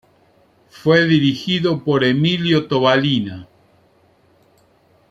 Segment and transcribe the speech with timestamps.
[0.71, 3.47] Fue dirigido por Emilio Tobalina.